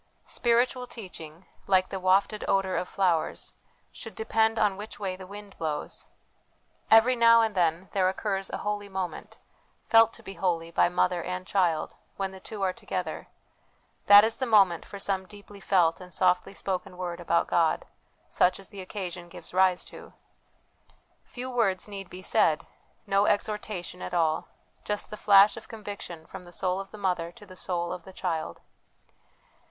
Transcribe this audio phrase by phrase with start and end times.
[0.25, 3.53] Spiritual teaching, like the wafted odour of flowers,
[3.91, 6.07] should depend on which way the wind blows.
[6.89, 9.37] Every now and then there occurs a holy moment,
[9.85, 13.27] felt to be holy by mother and child, when the two are together
[14.07, 17.85] that is the moment for some deeply felt and softly spoken word about God,
[18.27, 20.13] such as the occasion gives rise to.
[21.25, 22.65] Few words need be said,
[23.05, 24.47] no exhortation at all;
[24.83, 28.01] just the flash of conviction from the soul of the mother to the soul of
[28.03, 28.61] the child.